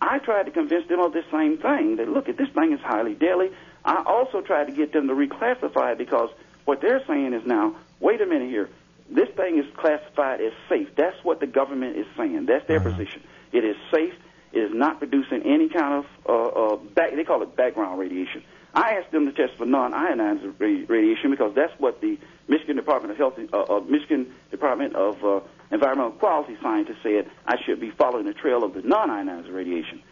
[0.00, 2.80] I tried to convince them of this same thing that look, at this thing is
[2.80, 3.50] highly deadly.
[3.84, 6.30] I also tried to get them to reclassify it because
[6.64, 8.68] what they're saying is now, wait a minute here,
[9.08, 10.88] this thing is classified as safe.
[10.96, 12.46] That's what the government is saying.
[12.46, 13.22] That's their position.
[13.52, 14.14] It is safe.
[14.52, 18.42] It is not producing any kind of uh, uh, back, they call it background radiation.
[18.74, 22.18] I asked them to test for non-ionized ra- radiation because that's what the
[22.48, 25.40] Michigan Department of Health, uh, uh, Michigan Department of uh,
[25.70, 30.02] Environmental Quality Scientists said I should be following the trail of the non-ionized radiation.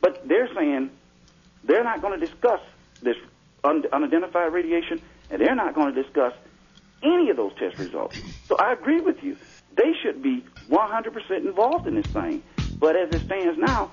[0.00, 0.90] But they're saying
[1.64, 2.60] they're not going to discuss
[3.02, 3.16] this
[3.64, 5.00] un- unidentified radiation,
[5.30, 6.32] and they're not going to discuss
[7.02, 8.16] any of those test results.
[8.48, 9.36] So I agree with you.
[9.76, 12.42] They should be 100% involved in this thing.
[12.78, 13.90] But as it stands now,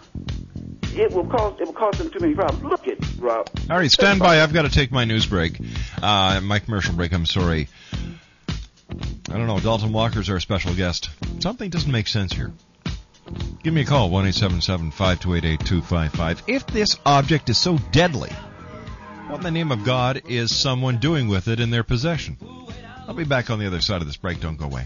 [0.93, 2.63] it will cause it will cause them too many problems.
[2.63, 3.47] Look at Rob.
[3.70, 4.41] All right, stand by.
[4.41, 5.59] I've got to take my news break.
[6.01, 7.13] Uh, my commercial break.
[7.13, 7.70] I'm sorry.
[8.92, 9.60] I don't know.
[9.60, 11.10] Dalton Walker's our special guest.
[11.40, 12.52] Something doesn't make sense here.
[13.64, 18.32] Give me a call, 1 528 If this object is so deadly,
[19.28, 22.38] what in the name of God is someone doing with it in their possession?
[23.08, 24.40] I'll be back on the other side of this break.
[24.40, 24.86] Don't go away.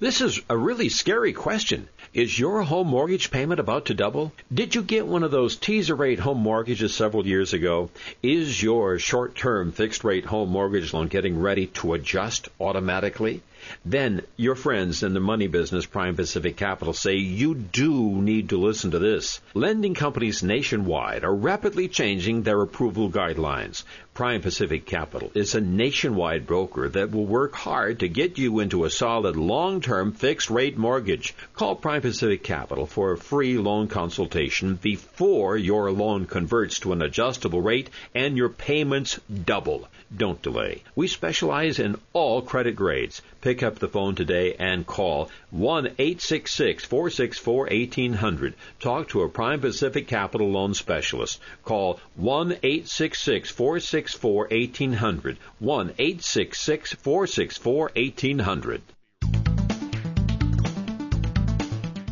[0.00, 1.88] This is a really scary question.
[2.12, 4.32] Is your home mortgage payment about to double?
[4.52, 7.90] Did you get one of those teaser rate home mortgages several years ago?
[8.20, 13.42] Is your short term fixed rate home mortgage loan getting ready to adjust automatically?
[13.84, 18.58] Then your friends in the money business, Prime Pacific Capital, say you do need to
[18.58, 19.40] listen to this.
[19.54, 23.84] Lending companies nationwide are rapidly changing their approval guidelines.
[24.14, 28.84] Prime Pacific Capital is a nationwide broker that will work hard to get you into
[28.84, 31.34] a solid long-term fixed rate mortgage.
[31.54, 37.02] Call Prime Pacific Capital for a free loan consultation before your loan converts to an
[37.02, 39.88] adjustable rate and your payments double.
[40.16, 40.84] Don't delay.
[40.94, 43.20] We specialize in all credit grades.
[43.40, 48.54] Pick up the phone today and call 1 866 464 1800.
[48.78, 51.40] Talk to a Prime Pacific Capital Loan Specialist.
[51.64, 55.38] Call 1 866 464 1800.
[55.58, 58.82] 1 866 464 1800.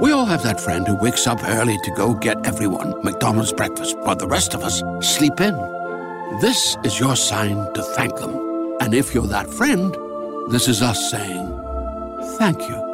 [0.00, 3.96] We all have that friend who wakes up early to go get everyone McDonald's breakfast
[4.00, 5.54] while the rest of us sleep in.
[6.40, 8.76] This is your sign to thank them.
[8.80, 9.94] And if you're that friend,
[10.50, 11.46] this is us saying
[12.38, 12.93] thank you.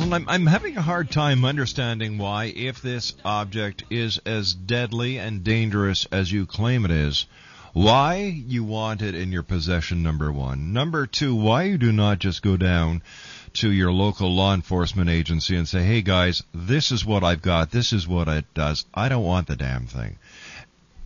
[0.00, 5.44] I'm, I'm having a hard time understanding why, if this object is as deadly and
[5.44, 7.26] dangerous as you claim it is,
[7.72, 10.72] why you want it in your possession, number one.
[10.72, 13.02] Number two, why you do not just go down
[13.54, 17.70] to your local law enforcement agency and say, hey guys, this is what I've got,
[17.70, 18.84] this is what it does.
[18.92, 20.18] I don't want the damn thing.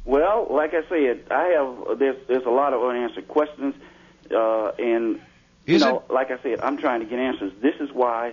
[0.05, 3.75] Well, like I said, I have there's there's a lot of unanswered questions,
[4.35, 5.21] uh, and
[5.67, 7.53] you Is know, like I said, I'm trying to get answers.
[7.61, 8.33] This is why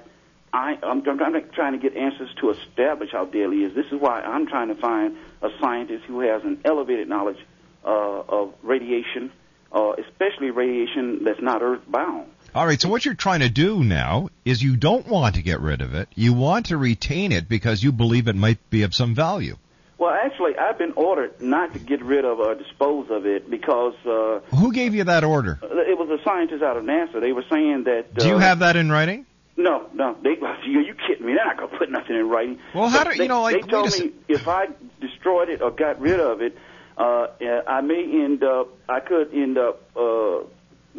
[0.55, 3.75] I I'm, I'm trying to get answers to establish how deadly it is.
[3.75, 7.37] This is why I'm trying to find a scientist who has an elevated knowledge
[7.83, 9.31] uh, of radiation,
[9.71, 12.31] uh, especially radiation that's not earthbound.
[12.53, 15.59] All right, so what you're trying to do now is you don't want to get
[15.59, 16.07] rid of it.
[16.15, 19.57] You want to retain it because you believe it might be of some value.
[19.97, 23.95] Well, actually, I've been ordered not to get rid of or dispose of it because
[24.05, 25.59] uh, Who gave you that order?
[25.61, 27.19] it was a scientist out of NASA.
[27.19, 28.05] They were saying that.
[28.17, 29.25] Uh, Do you have that in writing?
[29.57, 30.17] No, no.
[30.21, 30.31] They,
[30.65, 31.33] you, you kidding me?
[31.33, 32.59] They're not gonna put nothing in writing.
[32.73, 34.67] Well, how do- they, you know, like, they told me if I
[34.99, 36.57] destroyed it or got rid of it,
[36.97, 37.27] uh,
[37.67, 38.69] I may end up.
[38.89, 39.81] I could end up.
[39.95, 40.45] Uh,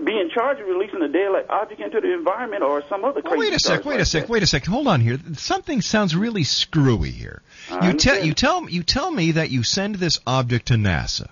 [0.03, 3.39] be in charge of releasing a dead object into the environment or some other Well,
[3.39, 4.31] wait a sec, wait like a sec, that.
[4.31, 4.67] wait a sec.
[4.67, 5.19] Hold on here.
[5.37, 7.41] Something sounds really screwy here.
[7.71, 11.29] I You tell you tell you tell me that you send this object to NASA.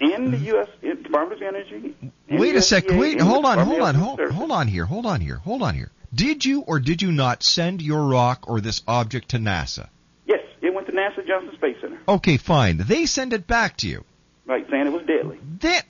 [0.00, 0.68] In the U.S.
[0.80, 1.94] Department of Energy.
[2.30, 2.84] Wait a sec.
[2.88, 3.20] Wait.
[3.20, 3.58] Hold on.
[3.58, 3.94] Hold on.
[3.94, 4.84] Hold, hold on here.
[4.84, 5.36] Hold on here.
[5.36, 5.90] Hold on here.
[6.14, 9.88] Did you or did you not send your rock or this object to NASA?
[10.26, 11.98] Yes, it went to NASA Johnson Space Center.
[12.08, 12.78] Okay, fine.
[12.78, 14.04] They send it back to you.
[14.46, 15.38] Right, saying it was deadly.
[15.60, 15.84] That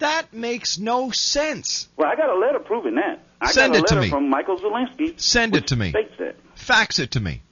[0.00, 1.88] that makes no sense.
[1.96, 3.20] Well, I got a letter proving that.
[3.40, 4.10] I Send got a it to letter me.
[4.10, 5.18] from Michael Zolensky.
[5.20, 5.90] Send it to me.
[5.90, 6.36] States that.
[6.54, 7.42] Fax it to me.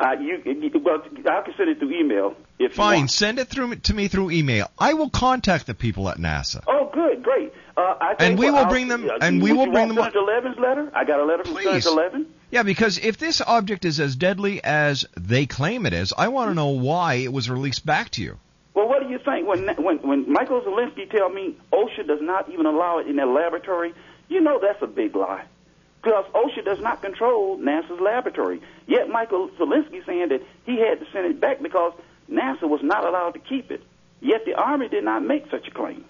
[0.00, 3.08] Uh, you, you, well, I can send it through email if you Fine.
[3.08, 4.70] Send it through to me through email.
[4.78, 6.62] I will contact the people at NASA.
[6.68, 7.52] Oh, good, great.
[7.76, 9.88] Uh, I tell And we what, will I'll- bring them- uh, and we will bring
[9.88, 10.90] them Senator Levin's letter.
[10.94, 11.64] I got a letter from Please.
[11.84, 12.26] Senator Levin.
[12.50, 16.50] Yeah, because if this object is as deadly as they claim it is, I want
[16.50, 18.38] to know why it was released back to you.
[18.74, 22.48] Well, what do you think when when when Michael Zolensky tell me OSHA does not
[22.50, 23.92] even allow it in their laboratory?
[24.28, 25.44] You know that's a big lie.
[26.02, 28.60] Because OSHA does not control NASA's laboratory.
[28.86, 31.92] Yet Michael Zolensky saying that he had to send it back because
[32.30, 33.82] NASA was not allowed to keep it.
[34.20, 36.04] Yet the Army did not make such a claim.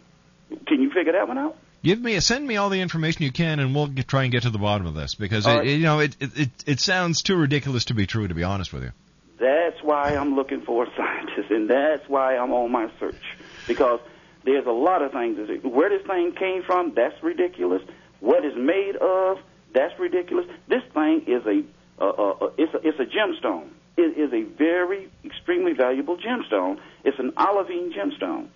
[0.66, 1.56] Can you figure that one out?
[1.82, 4.42] Give me, send me all the information you can, and we'll get, try and get
[4.42, 5.66] to the bottom of this because it, uh, right.
[5.66, 8.26] you know it, it it it sounds too ridiculous to be true.
[8.26, 8.92] To be honest with you.
[9.38, 13.22] That's why I'm looking for a scientist, and that's why I'm on my search.
[13.68, 14.00] Because
[14.44, 15.38] there's a lot of things.
[15.62, 17.82] Where this thing came from, that's ridiculous.
[18.20, 19.38] What it's made of,
[19.74, 20.46] that's ridiculous.
[20.68, 21.62] This thing is a,
[22.00, 23.68] uh, uh, uh, it's a, it's a gemstone.
[23.96, 26.78] It is a very, extremely valuable gemstone.
[27.04, 28.48] It's an olivine gemstone.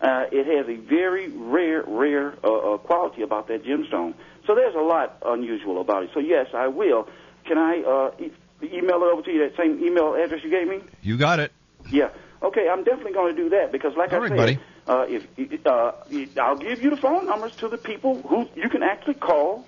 [0.00, 4.14] Uh, it has a very rare, rare uh, uh, quality about that gemstone.
[4.46, 6.10] So there's a lot unusual about it.
[6.14, 7.08] So yes, I will.
[7.46, 9.48] Can I uh, e- email it over to you?
[9.48, 10.80] That same email address you gave me?
[11.02, 11.52] You got it.
[11.90, 12.10] Yeah.
[12.42, 14.58] Okay, I'm definitely going to do that because, like All I right, said, buddy.
[14.86, 15.92] Uh, if uh,
[16.40, 19.66] I'll give you the phone numbers to the people who you can actually call,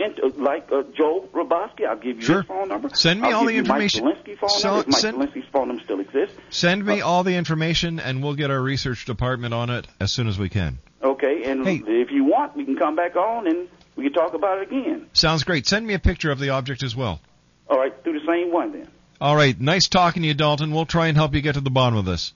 [0.00, 2.38] and uh, like uh, Joe Roboski, I'll give you Sure.
[2.42, 2.88] his phone number.
[2.94, 4.04] Send me I'll all the information.
[4.04, 4.90] Mike Zolensky phone So- number.
[4.90, 6.36] Mike send- Zolensky's phone number still exists.
[6.50, 10.10] Send Uh, me all the information, and we'll get our research department on it as
[10.12, 10.78] soon as we can.
[11.02, 14.58] Okay, and if you want, we can come back on and we can talk about
[14.62, 15.06] it again.
[15.12, 15.66] Sounds great.
[15.66, 17.20] Send me a picture of the object as well.
[17.68, 18.88] All right, do the same one then.
[19.20, 19.58] All right.
[19.60, 20.72] Nice talking to you, Dalton.
[20.72, 22.32] We'll try and help you get to the bottom of this.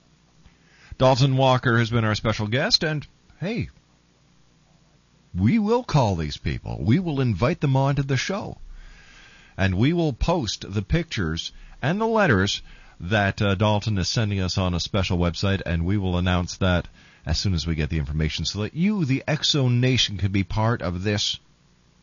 [0.97, 3.05] Dalton Walker has been our special guest, and
[3.39, 3.69] hey,
[5.37, 6.77] we will call these people.
[6.81, 8.57] We will invite them onto the show.
[9.57, 12.61] And we will post the pictures and the letters
[12.99, 16.87] that uh, Dalton is sending us on a special website, and we will announce that
[17.25, 20.31] as soon as we get the information so that you, the X Zone Nation, can
[20.31, 21.39] be part of this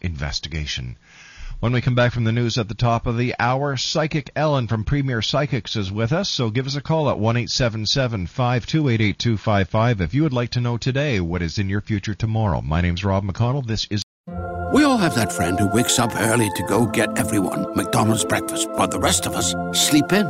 [0.00, 0.96] investigation.
[1.62, 4.66] When we come back from the news at the top of the hour, Psychic Ellen
[4.66, 10.00] from Premier Psychics is with us, so give us a call at 1 528 8255
[10.00, 12.60] if you would like to know today what is in your future tomorrow.
[12.62, 13.64] My name's Rob McConnell.
[13.64, 14.02] This is.
[14.74, 18.68] We all have that friend who wakes up early to go get everyone McDonald's breakfast,
[18.72, 20.26] while the rest of us sleep in.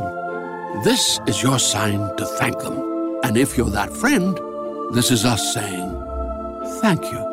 [0.83, 3.19] This is your sign to thank them.
[3.23, 4.37] And if you're that friend,
[4.93, 5.99] this is us saying
[6.79, 7.32] thank you.